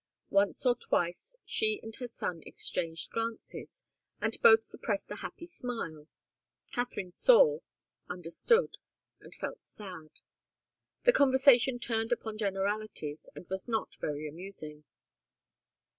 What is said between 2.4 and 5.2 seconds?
exchanged glances, and both suppressed a